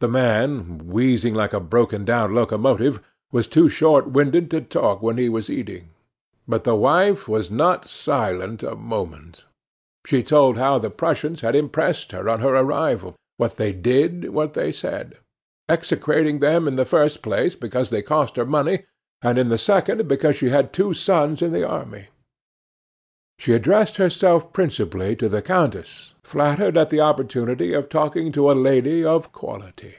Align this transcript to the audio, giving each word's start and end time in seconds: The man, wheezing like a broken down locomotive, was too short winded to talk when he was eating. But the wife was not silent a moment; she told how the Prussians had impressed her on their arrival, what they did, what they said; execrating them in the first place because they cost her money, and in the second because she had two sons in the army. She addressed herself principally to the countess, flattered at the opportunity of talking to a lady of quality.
The 0.00 0.06
man, 0.06 0.78
wheezing 0.86 1.34
like 1.34 1.52
a 1.52 1.58
broken 1.58 2.04
down 2.04 2.32
locomotive, 2.32 3.00
was 3.32 3.48
too 3.48 3.68
short 3.68 4.06
winded 4.08 4.48
to 4.52 4.60
talk 4.60 5.02
when 5.02 5.18
he 5.18 5.28
was 5.28 5.50
eating. 5.50 5.88
But 6.46 6.62
the 6.62 6.76
wife 6.76 7.26
was 7.26 7.50
not 7.50 7.84
silent 7.84 8.62
a 8.62 8.76
moment; 8.76 9.44
she 10.06 10.22
told 10.22 10.56
how 10.56 10.78
the 10.78 10.88
Prussians 10.88 11.40
had 11.40 11.56
impressed 11.56 12.12
her 12.12 12.28
on 12.28 12.42
their 12.42 12.54
arrival, 12.54 13.16
what 13.38 13.56
they 13.56 13.72
did, 13.72 14.28
what 14.30 14.54
they 14.54 14.70
said; 14.70 15.16
execrating 15.68 16.38
them 16.38 16.68
in 16.68 16.76
the 16.76 16.84
first 16.84 17.20
place 17.20 17.56
because 17.56 17.90
they 17.90 18.00
cost 18.00 18.36
her 18.36 18.46
money, 18.46 18.84
and 19.20 19.36
in 19.36 19.48
the 19.48 19.58
second 19.58 20.06
because 20.06 20.36
she 20.36 20.50
had 20.50 20.72
two 20.72 20.94
sons 20.94 21.42
in 21.42 21.50
the 21.50 21.66
army. 21.66 22.06
She 23.40 23.52
addressed 23.52 23.98
herself 23.98 24.52
principally 24.52 25.14
to 25.14 25.28
the 25.28 25.42
countess, 25.42 26.12
flattered 26.24 26.76
at 26.76 26.90
the 26.90 27.00
opportunity 27.00 27.72
of 27.72 27.88
talking 27.88 28.32
to 28.32 28.50
a 28.50 28.60
lady 28.60 29.04
of 29.04 29.30
quality. 29.30 29.94